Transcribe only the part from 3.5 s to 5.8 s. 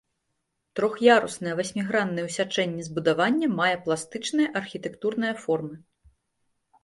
мае пластычныя архітэктурныя формы.